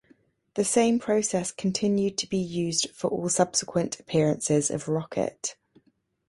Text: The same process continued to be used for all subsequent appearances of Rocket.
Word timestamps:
The 0.55 0.63
same 0.65 0.97
process 0.97 1.51
continued 1.51 2.17
to 2.17 2.27
be 2.27 2.39
used 2.39 2.89
for 2.89 3.07
all 3.11 3.29
subsequent 3.29 3.99
appearances 3.99 4.71
of 4.71 4.87
Rocket. 4.87 5.55